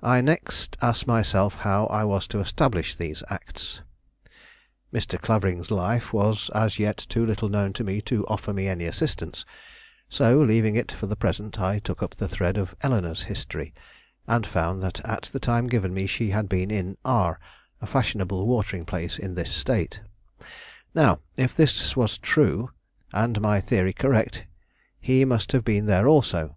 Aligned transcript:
I 0.00 0.20
next 0.20 0.76
asked 0.80 1.08
myself 1.08 1.56
how 1.66 1.88
I 1.88 2.04
was 2.04 2.28
to 2.28 2.38
establish 2.38 2.94
these 2.94 3.20
facts. 3.28 3.80
Mr. 4.92 5.20
Clavering's 5.20 5.72
life 5.72 6.12
was 6.12 6.52
as 6.54 6.78
yet 6.78 6.98
too 6.98 7.26
little 7.26 7.48
known 7.48 7.72
to 7.72 7.82
me 7.82 8.00
to 8.02 8.24
offer 8.28 8.52
me 8.52 8.68
any 8.68 8.84
assistance; 8.84 9.44
so, 10.08 10.38
leaving 10.38 10.76
it 10.76 10.92
for 10.92 11.06
the 11.08 11.16
present, 11.16 11.58
I 11.60 11.80
took 11.80 12.00
up 12.00 12.14
the 12.14 12.28
thread 12.28 12.56
of 12.56 12.76
Eleanore's 12.80 13.24
history, 13.24 13.74
and 14.28 14.46
found 14.46 14.80
that 14.84 15.04
at 15.04 15.22
the 15.24 15.40
time 15.40 15.66
given 15.66 15.92
me 15.92 16.06
she 16.06 16.30
had 16.30 16.48
been 16.48 16.70
in 16.70 16.96
R, 17.04 17.40
a 17.82 17.88
fashionable 17.88 18.46
watering 18.46 18.84
place 18.84 19.18
in 19.18 19.34
this 19.34 19.50
State. 19.50 20.00
Now, 20.94 21.18
if 21.36 21.56
his 21.56 21.96
was 21.96 22.18
true, 22.18 22.70
and 23.12 23.40
my 23.40 23.60
theory 23.60 23.94
correct, 23.94 24.44
he 25.00 25.24
must 25.24 25.50
have 25.50 25.64
been 25.64 25.86
there 25.86 26.06
also. 26.06 26.54